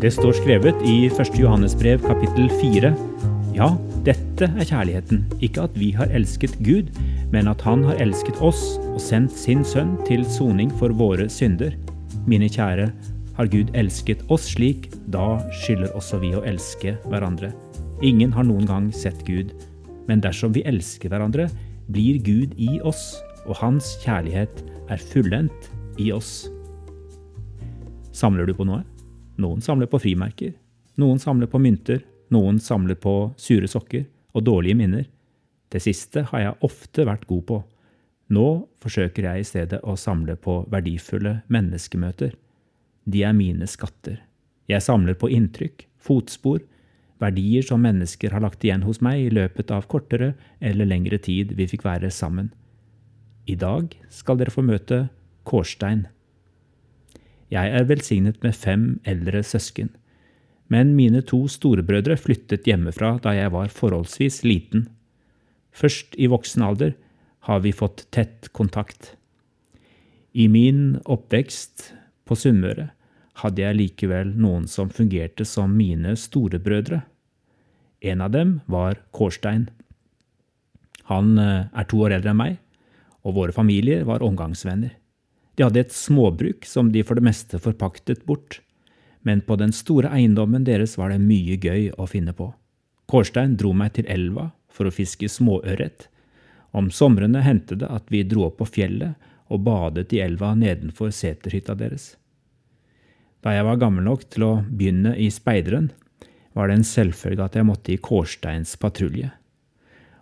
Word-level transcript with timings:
Det 0.00 0.08
står 0.14 0.32
skrevet 0.32 0.78
i 0.88 1.10
1. 1.12 1.34
Johannes 1.36 1.74
brev 1.76 2.00
kapittel 2.00 2.46
4. 2.56 2.88
Ja, 3.52 3.66
dette 4.06 4.46
er 4.48 4.64
kjærligheten, 4.64 5.26
ikke 5.44 5.66
at 5.66 5.74
vi 5.76 5.90
har 5.92 6.08
elsket 6.16 6.54
Gud, 6.64 6.88
men 7.30 7.50
at 7.50 7.60
Han 7.66 7.84
har 7.84 8.00
elsket 8.00 8.40
oss 8.40 8.78
og 8.94 8.96
sendt 9.04 9.36
sin 9.36 9.60
sønn 9.60 9.98
til 10.08 10.24
soning 10.24 10.72
for 10.80 10.94
våre 10.96 11.28
synder. 11.28 11.76
Mine 12.24 12.48
kjære, 12.48 12.88
har 13.40 13.48
Gud 13.48 13.70
elsket 13.72 14.20
oss 14.28 14.50
slik, 14.52 14.90
da 15.08 15.38
skylder 15.62 15.94
også 15.96 16.18
vi 16.20 16.34
å 16.36 16.42
elske 16.44 16.98
hverandre. 17.08 17.54
Ingen 18.04 18.34
har 18.36 18.44
noen 18.44 18.66
gang 18.68 18.90
sett 18.92 19.22
Gud, 19.24 19.54
men 20.10 20.20
dersom 20.20 20.52
vi 20.52 20.60
elsker 20.68 21.08
hverandre, 21.08 21.46
blir 21.88 22.18
Gud 22.20 22.52
i 22.60 22.74
oss, 22.84 23.14
og 23.46 23.56
Hans 23.62 23.94
kjærlighet 24.02 24.60
er 24.92 25.00
fullendt 25.00 25.70
i 25.96 26.10
oss. 26.12 26.50
Samler 28.12 28.44
du 28.44 28.52
på 28.58 28.66
noe? 28.68 28.82
Noen 29.40 29.64
samler 29.64 29.88
på 29.88 30.02
frimerker, 30.04 30.52
noen 31.00 31.22
samler 31.22 31.48
på 31.48 31.62
mynter, 31.64 32.04
noen 32.28 32.60
samler 32.60 33.00
på 33.00 33.14
sure 33.40 33.70
sokker 33.72 34.04
og 34.36 34.44
dårlige 34.50 34.82
minner. 34.82 35.08
Det 35.72 35.80
siste 35.80 36.26
har 36.28 36.44
jeg 36.44 36.60
ofte 36.68 37.08
vært 37.08 37.24
god 37.30 37.48
på. 37.48 37.62
Nå 38.36 38.46
forsøker 38.84 39.30
jeg 39.30 39.40
i 39.40 39.48
stedet 39.48 39.80
å 39.80 39.96
samle 39.96 40.36
på 40.36 40.60
verdifulle 40.68 41.38
menneskemøter. 41.48 42.36
De 43.10 43.24
er 43.26 43.34
mine 43.34 43.66
skatter. 43.66 44.20
Jeg 44.70 44.84
samler 44.84 45.16
på 45.18 45.30
inntrykk, 45.34 45.86
fotspor, 45.98 46.60
verdier 47.20 47.64
som 47.66 47.82
mennesker 47.84 48.32
har 48.32 48.44
lagt 48.44 48.64
igjen 48.64 48.84
hos 48.86 49.02
meg 49.04 49.26
i 49.26 49.32
løpet 49.34 49.72
av 49.74 49.88
kortere 49.90 50.32
eller 50.60 50.88
lengre 50.88 51.18
tid 51.20 51.52
vi 51.58 51.66
fikk 51.68 51.84
være 51.84 52.10
sammen. 52.14 52.52
I 53.50 53.56
dag 53.58 53.92
skal 54.12 54.38
dere 54.40 54.54
få 54.54 54.62
møte 54.64 55.08
Kårstein. 55.48 56.06
Jeg 57.50 57.72
er 57.74 57.88
velsignet 57.88 58.38
med 58.44 58.54
fem 58.54 58.84
eldre 59.08 59.42
søsken, 59.42 59.90
men 60.70 60.94
mine 60.94 61.24
to 61.26 61.42
storebrødre 61.50 62.14
flyttet 62.20 62.68
hjemmefra 62.68 63.16
da 63.24 63.34
jeg 63.34 63.50
var 63.50 63.72
forholdsvis 63.74 64.44
liten. 64.46 64.86
Først 65.74 66.14
i 66.14 66.28
voksen 66.30 66.62
alder 66.62 66.94
har 67.48 67.64
vi 67.64 67.74
fått 67.74 68.04
tett 68.14 68.52
kontakt. 68.54 69.16
I 70.30 70.46
min 70.46 71.00
oppvekst 71.10 71.90
på 72.28 72.38
Sunnmøre 72.38 72.92
hadde 73.42 73.62
jeg 73.62 73.78
likevel 73.78 74.32
noen 74.38 74.66
som 74.68 74.90
fungerte 74.92 75.46
som 75.48 75.72
mine 75.76 76.16
storebrødre. 76.18 77.02
En 78.00 78.24
av 78.24 78.32
dem 78.32 78.60
var 78.70 79.00
Kårstein. 79.16 79.68
Han 81.10 81.36
eh, 81.38 81.68
er 81.72 81.88
to 81.90 82.00
år 82.04 82.16
eldre 82.16 82.32
enn 82.32 82.40
meg, 82.40 82.58
og 83.26 83.36
våre 83.36 83.52
familier 83.52 84.06
var 84.08 84.24
omgangsvenner. 84.24 84.94
De 85.56 85.66
hadde 85.66 85.82
et 85.82 85.92
småbruk 85.92 86.64
som 86.64 86.92
de 86.92 87.02
for 87.04 87.18
det 87.18 87.26
meste 87.26 87.60
forpaktet 87.60 88.24
bort, 88.28 88.60
men 89.26 89.42
på 89.44 89.58
den 89.60 89.74
store 89.76 90.08
eiendommen 90.16 90.64
deres 90.64 90.96
var 90.96 91.12
det 91.12 91.20
mye 91.20 91.58
gøy 91.60 91.90
å 92.00 92.06
finne 92.08 92.32
på. 92.32 92.48
Kårstein 93.10 93.58
dro 93.60 93.74
meg 93.76 93.96
til 93.98 94.08
elva 94.08 94.50
for 94.72 94.88
å 94.88 94.94
fiske 94.94 95.28
småørret. 95.28 96.06
Om 96.72 96.88
somrene 96.94 97.42
hendte 97.44 97.76
det 97.76 97.90
at 97.90 98.06
vi 98.08 98.22
dro 98.24 98.46
opp 98.46 98.60
på 98.62 98.70
fjellet 98.78 99.28
og 99.50 99.64
badet 99.66 100.12
i 100.14 100.22
elva 100.22 100.54
nedenfor 100.54 101.10
seterhytta 101.12 101.74
deres. 101.74 102.14
Da 103.40 103.54
jeg 103.56 103.64
var 103.64 103.80
gammel 103.80 104.04
nok 104.04 104.26
til 104.28 104.44
å 104.44 104.52
begynne 104.68 105.14
i 105.16 105.30
speideren, 105.32 105.90
var 106.52 106.68
det 106.68 106.80
en 106.80 106.86
selvfølge 106.86 107.46
at 107.46 107.56
jeg 107.56 107.66
måtte 107.68 107.94
i 107.94 108.00
Kårsteins 108.02 108.74
patrulje. 108.80 109.30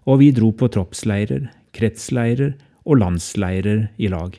Og 0.08 0.20
vi 0.22 0.30
dro 0.34 0.52
på 0.54 0.68
troppsleirer, 0.72 1.48
kretsleirer 1.74 2.54
og 2.88 3.00
landsleirer 3.02 3.88
i 3.98 4.10
lag. 4.12 4.36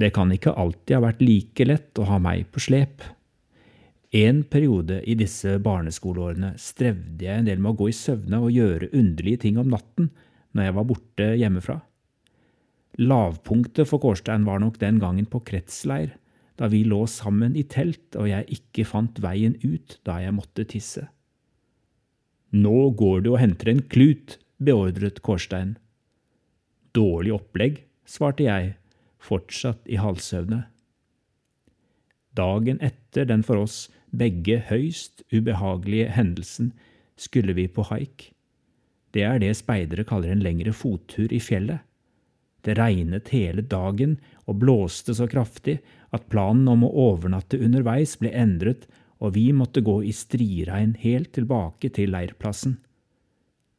Det 0.00 0.10
kan 0.16 0.32
ikke 0.32 0.56
alltid 0.56 0.96
ha 0.96 1.04
vært 1.04 1.22
like 1.22 1.66
lett 1.66 2.00
å 2.00 2.08
ha 2.08 2.18
meg 2.22 2.48
på 2.52 2.62
slep. 2.64 3.04
En 4.16 4.42
periode 4.42 4.98
i 5.06 5.14
disse 5.14 5.54
barneskoleårene 5.62 6.56
strevde 6.58 7.28
jeg 7.28 7.42
en 7.42 7.46
del 7.46 7.60
med 7.62 7.74
å 7.74 7.78
gå 7.78 7.90
i 7.92 7.94
søvne 7.94 8.40
og 8.42 8.54
gjøre 8.54 8.90
underlige 8.96 9.44
ting 9.44 9.60
om 9.60 9.70
natten 9.70 10.10
når 10.56 10.66
jeg 10.66 10.76
var 10.78 10.88
borte 10.88 11.28
hjemmefra. 11.38 11.76
Lavpunktet 13.00 13.86
for 13.86 14.02
Kårstein 14.02 14.48
var 14.48 14.58
nok 14.60 14.80
den 14.80 14.98
gangen 14.98 15.28
på 15.30 15.38
kretsleir, 15.46 16.16
da 16.60 16.68
vi 16.68 16.82
lå 16.84 17.06
sammen 17.08 17.56
i 17.56 17.64
telt 17.64 18.16
og 18.20 18.28
jeg 18.28 18.60
ikke 18.60 18.84
fant 18.84 19.20
veien 19.24 19.56
ut 19.64 19.96
da 20.04 20.18
jeg 20.20 20.36
måtte 20.36 20.66
tisse. 20.68 21.06
Nå 22.52 22.90
går 22.98 23.22
du 23.24 23.30
og 23.32 23.40
henter 23.40 23.70
en 23.72 23.80
klut, 23.88 24.36
beordret 24.60 25.22
Kårstein. 25.24 25.78
Dårlig 26.92 27.32
opplegg, 27.32 27.84
svarte 28.04 28.44
jeg 28.44 28.74
fortsatt 29.22 29.86
i 29.88 30.00
halvsøvne. 30.02 30.64
Dagen 32.36 32.80
etter 32.84 33.26
den 33.30 33.44
for 33.46 33.62
oss 33.62 33.86
begge 34.10 34.58
høyst 34.68 35.24
ubehagelige 35.32 36.10
hendelsen 36.12 36.72
skulle 37.20 37.54
vi 37.56 37.68
på 37.70 37.86
haik. 37.88 38.30
Det 39.14 39.24
er 39.26 39.40
det 39.42 39.54
speidere 39.58 40.04
kaller 40.06 40.34
en 40.34 40.42
lengre 40.44 40.74
fottur 40.76 41.32
i 41.32 41.40
fjellet. 41.42 41.80
Det 42.66 42.76
regnet 42.76 43.30
hele 43.32 43.62
dagen 43.64 44.18
og 44.46 44.58
blåste 44.60 45.14
så 45.16 45.28
kraftig 45.30 45.78
at 46.14 46.28
planen 46.32 46.68
om 46.68 46.84
å 46.84 46.92
overnatte 47.08 47.60
underveis 47.60 48.16
ble 48.20 48.32
endret, 48.36 48.86
og 49.20 49.34
vi 49.36 49.50
måtte 49.52 49.82
gå 49.84 50.00
i 50.08 50.12
striregn 50.16 50.94
helt 51.02 51.32
tilbake 51.36 51.90
til 51.96 52.12
leirplassen. 52.14 52.78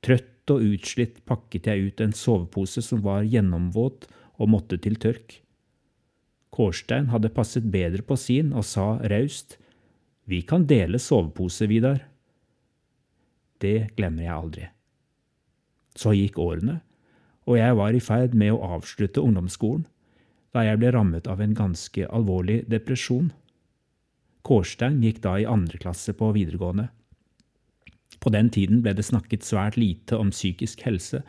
Trøtt 0.02 0.54
og 0.54 0.66
utslitt 0.66 1.22
pakket 1.30 1.70
jeg 1.70 1.90
ut 1.90 2.02
en 2.02 2.14
sovepose 2.18 2.82
som 2.86 3.02
var 3.06 3.26
gjennomvåt 3.26 4.08
og 4.42 4.52
måtte 4.54 4.78
til 4.82 4.98
tørk. 5.02 5.40
Kårstein 6.52 7.10
hadde 7.14 7.32
passet 7.34 7.68
bedre 7.74 8.04
på 8.06 8.18
sin 8.20 8.52
og 8.54 8.66
sa 8.68 8.96
raust, 9.12 9.58
Vi 10.26 10.42
kan 10.46 10.66
dele 10.70 11.00
sovepose, 11.00 11.66
Vidar. 11.68 12.06
Det 13.60 13.92
glemmer 13.98 14.24
jeg 14.24 14.34
aldri. 14.34 14.68
Så 15.98 16.14
gikk 16.16 16.38
årene, 16.40 16.80
og 17.50 17.58
jeg 17.58 17.78
var 17.78 17.96
i 17.96 18.04
ferd 18.04 18.36
med 18.38 18.54
å 18.54 18.78
avslutte 18.78 19.24
ungdomsskolen 19.24 19.86
da 20.52 20.66
jeg 20.68 20.82
ble 20.82 20.92
rammet 20.92 21.30
av 21.32 21.40
en 21.40 21.54
ganske 21.56 22.08
alvorlig 22.12 22.58
depresjon. 22.68 23.30
Kårstein 24.44 25.00
gikk 25.06 25.22
da 25.24 25.38
i 25.40 25.48
andre 25.48 25.80
klasse 25.80 26.12
på 26.18 26.32
videregående. 26.36 26.90
På 28.20 28.34
den 28.36 28.50
tiden 28.54 28.82
ble 28.84 28.94
det 28.98 29.08
snakket 29.08 29.48
svært 29.48 29.78
lite 29.80 30.20
om 30.20 30.34
psykisk 30.34 30.84
helse, 30.86 31.22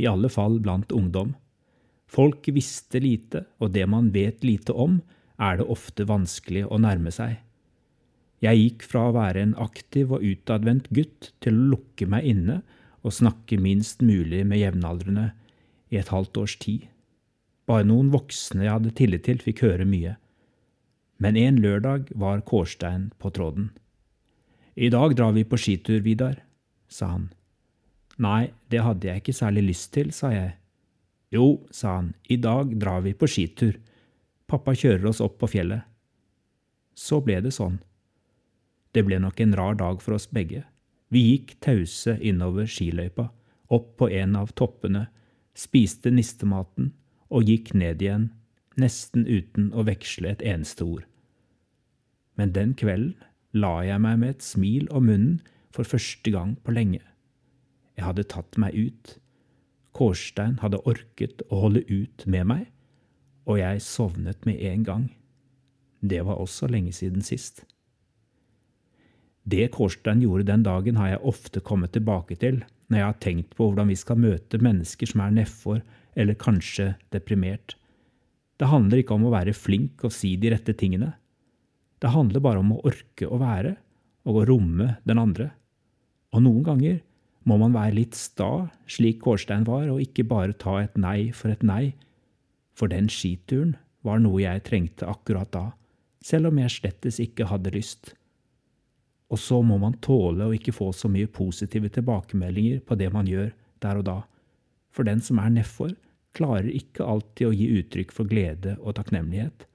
i 0.00 0.08
alle 0.08 0.30
fall 0.32 0.56
blant 0.64 0.94
ungdom. 0.96 1.34
Folk 2.10 2.48
visste 2.48 3.02
lite, 3.04 3.44
og 3.60 3.74
det 3.76 3.84
man 3.86 4.08
vet 4.14 4.40
lite 4.42 4.72
om, 4.72 5.02
er 5.36 5.60
det 5.60 5.68
ofte 5.68 6.08
vanskelig 6.08 6.64
å 6.66 6.80
nærme 6.80 7.12
seg. 7.14 7.36
Jeg 8.40 8.56
gikk 8.56 8.86
fra 8.88 9.06
å 9.08 9.14
være 9.14 9.44
en 9.44 9.54
aktiv 9.60 10.14
og 10.16 10.24
utadvendt 10.24 10.88
gutt 10.96 11.34
til 11.44 11.58
å 11.58 11.68
lukke 11.74 12.08
meg 12.08 12.24
inne 12.32 12.62
og 13.04 13.12
snakke 13.12 13.60
minst 13.60 14.00
mulig 14.00 14.40
med 14.48 14.62
jevnaldrende 14.62 15.30
i 15.90 15.98
et 16.00 16.10
halvt 16.14 16.38
års 16.40 16.56
tid. 16.62 16.86
Bare 17.68 17.86
noen 17.86 18.10
voksne 18.14 18.64
jeg 18.64 18.74
hadde 18.74 18.94
tillit 18.98 19.26
til, 19.26 19.42
fikk 19.42 19.64
høre 19.66 19.86
mye. 19.86 20.16
Men 21.20 21.36
en 21.36 21.60
lørdag 21.60 22.08
var 22.18 22.40
Kårstein 22.48 23.10
på 23.20 23.30
tråden. 23.36 23.70
I 24.74 24.88
dag 24.90 25.14
drar 25.18 25.34
vi 25.36 25.44
på 25.44 25.58
skitur, 25.60 26.00
Vidar, 26.00 26.40
sa 26.88 27.12
han. 27.12 27.28
Nei, 28.20 28.50
det 28.72 28.82
hadde 28.84 29.08
jeg 29.08 29.22
ikke 29.22 29.36
særlig 29.36 29.66
lyst 29.68 29.92
til, 29.96 30.10
sa 30.16 30.32
jeg. 30.32 30.54
Jo, 31.34 31.60
sa 31.70 31.98
han, 31.98 32.14
i 32.28 32.38
dag 32.40 32.72
drar 32.80 33.04
vi 33.04 33.14
på 33.14 33.28
skitur. 33.30 33.76
Pappa 34.50 34.74
kjører 34.74 35.10
oss 35.12 35.20
opp 35.22 35.38
på 35.42 35.50
fjellet. 35.52 35.86
Så 36.96 37.20
ble 37.24 37.38
det 37.44 37.52
sånn. 37.54 37.78
Det 38.90 39.04
ble 39.06 39.20
nok 39.22 39.38
en 39.40 39.54
rar 39.54 39.76
dag 39.78 40.00
for 40.02 40.16
oss 40.16 40.26
begge. 40.26 40.64
Vi 41.10 41.22
gikk 41.28 41.56
tause 41.62 42.16
innover 42.18 42.66
skiløypa, 42.70 43.28
opp 43.70 43.94
på 43.98 44.10
en 44.10 44.36
av 44.38 44.50
toppene, 44.58 45.06
spiste 45.56 46.12
nistematen 46.14 46.92
og 47.30 47.48
gikk 47.48 47.72
ned 47.74 48.02
igjen, 48.02 48.30
nesten 48.80 49.26
uten 49.26 49.70
å 49.74 49.84
veksle 49.86 50.30
et 50.30 50.44
eneste 50.46 50.86
ord. 50.86 51.06
Men 52.38 52.54
den 52.56 52.74
kvelden 52.78 53.16
la 53.52 53.80
jeg 53.84 54.00
meg 54.00 54.20
med 54.22 54.36
et 54.36 54.46
smil 54.46 54.86
om 54.94 55.08
munnen 55.10 55.40
for 55.74 55.86
første 55.86 56.30
gang 56.32 56.54
på 56.64 56.74
lenge. 56.74 57.02
Jeg 57.98 58.06
hadde 58.06 58.28
tatt 58.30 58.56
meg 58.60 58.76
ut 58.78 59.18
Kårstein 59.96 60.60
hadde 60.62 60.80
orket 60.88 61.42
å 61.50 61.64
holde 61.64 61.82
ut 61.90 62.24
med 62.30 62.46
meg, 62.46 62.68
og 63.48 63.58
jeg 63.58 63.82
sovnet 63.82 64.46
med 64.46 64.62
en 64.70 64.84
gang. 64.86 65.06
Det 66.00 66.22
var 66.26 66.38
også 66.40 66.70
lenge 66.70 66.92
siden 66.96 67.24
sist. 67.26 67.64
Det 69.48 69.70
Kårstein 69.74 70.22
gjorde 70.24 70.48
den 70.50 70.64
dagen, 70.66 70.98
har 71.00 71.14
jeg 71.14 71.24
ofte 71.26 71.62
kommet 71.64 71.94
tilbake 71.96 72.36
til 72.40 72.62
når 72.90 72.98
jeg 72.98 73.06
har 73.06 73.20
tenkt 73.22 73.54
på 73.56 73.68
hvordan 73.68 73.90
vi 73.90 73.96
skal 73.98 74.18
møte 74.20 74.58
mennesker 74.60 75.08
som 75.08 75.22
er 75.24 75.36
nedfor 75.36 75.80
eller 76.18 76.38
kanskje 76.38 76.94
deprimert. 77.14 77.76
Det 78.60 78.68
handler 78.68 79.00
ikke 79.00 79.16
om 79.16 79.28
å 79.28 79.32
være 79.32 79.56
flink 79.56 80.02
og 80.04 80.12
si 80.12 80.34
de 80.36 80.50
rette 80.52 80.74
tingene. 80.76 81.14
Det 82.02 82.10
handler 82.12 82.42
bare 82.44 82.60
om 82.60 82.74
å 82.74 82.82
orke 82.88 83.28
å 83.28 83.38
være, 83.40 83.76
og 84.28 84.42
å 84.42 84.44
romme 84.48 84.96
den 85.08 85.20
andre. 85.20 85.48
Og 86.34 86.44
noen 86.44 86.64
ganger 86.66 86.98
må 87.48 87.56
man 87.60 87.72
være 87.72 87.96
litt 87.96 88.18
sta, 88.18 88.68
slik 88.90 89.22
Kårstein 89.24 89.64
var, 89.68 89.88
og 89.88 90.02
ikke 90.04 90.26
bare 90.28 90.56
ta 90.56 90.76
et 90.82 90.98
nei 91.00 91.30
for 91.36 91.52
et 91.54 91.64
nei, 91.64 91.94
for 92.76 92.92
den 92.92 93.08
skituren 93.12 93.76
var 94.06 94.20
noe 94.20 94.42
jeg 94.42 94.64
trengte 94.66 95.08
akkurat 95.08 95.50
da, 95.54 95.66
selv 96.24 96.50
om 96.50 96.60
jeg 96.60 96.76
slettes 96.76 97.20
ikke 97.22 97.48
hadde 97.48 97.72
lyst. 97.74 98.14
Og 99.30 99.38
så 99.38 99.60
må 99.62 99.78
man 99.78 99.98
tåle 100.02 100.48
å 100.48 100.54
ikke 100.54 100.74
få 100.74 100.90
så 100.96 101.08
mye 101.10 101.30
positive 101.30 101.90
tilbakemeldinger 101.94 102.82
på 102.86 102.98
det 102.98 103.10
man 103.14 103.28
gjør 103.30 103.52
der 103.80 104.00
og 104.00 104.06
da, 104.08 104.18
for 104.90 105.06
den 105.06 105.22
som 105.22 105.38
er 105.38 105.52
nedfor, 105.54 105.94
klarer 106.36 106.70
ikke 106.70 107.06
alltid 107.06 107.46
å 107.48 107.54
gi 107.54 107.68
uttrykk 107.80 108.14
for 108.14 108.30
glede 108.30 108.76
og 108.80 108.96
takknemlighet. 108.98 109.66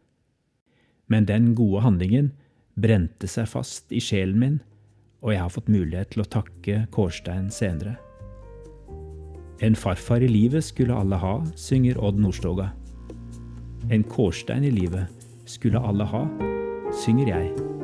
Men 1.11 1.27
den 1.29 1.53
gode 1.55 1.83
handlingen 1.85 2.31
brente 2.75 3.27
seg 3.31 3.47
fast 3.51 3.91
i 3.95 4.01
sjelen 4.03 4.39
min, 4.41 4.57
og 5.23 5.33
jeg 5.33 5.41
har 5.41 5.53
fått 5.53 5.71
mulighet 5.71 6.13
til 6.13 6.25
å 6.25 6.31
takke 6.37 6.81
Kårstein 6.93 7.47
senere. 7.53 7.95
En 9.63 9.75
farfar 9.75 10.21
i 10.21 10.27
livet 10.27 10.65
skulle 10.67 10.95
alle 10.95 11.15
ha, 11.15 11.37
synger 11.55 12.01
Odd 12.03 12.19
Nordstoga. 12.19 12.73
En 13.89 14.03
kårstein 14.03 14.65
i 14.67 14.73
livet 14.73 15.25
skulle 15.45 15.79
alle 15.79 16.07
ha, 16.11 16.25
synger 17.05 17.31
jeg. 17.31 17.75